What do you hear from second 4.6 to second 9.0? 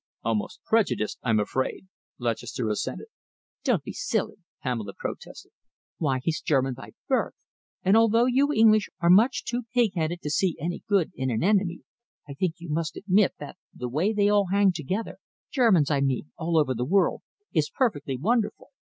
Pamela protested. "Why, he's German by birth, and although you English people